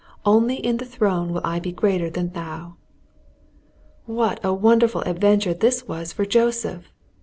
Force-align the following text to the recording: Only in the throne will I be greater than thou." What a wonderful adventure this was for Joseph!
Only 0.25 0.55
in 0.55 0.77
the 0.77 0.85
throne 0.85 1.31
will 1.31 1.43
I 1.45 1.59
be 1.59 1.71
greater 1.71 2.09
than 2.09 2.29
thou." 2.31 2.73
What 4.07 4.39
a 4.43 4.51
wonderful 4.51 5.01
adventure 5.01 5.53
this 5.53 5.87
was 5.87 6.11
for 6.11 6.25
Joseph! 6.25 6.91